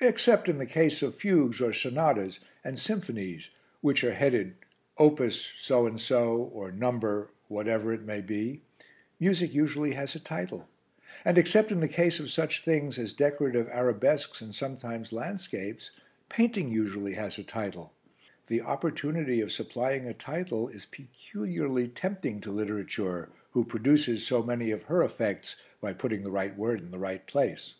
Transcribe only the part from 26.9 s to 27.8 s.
the right place."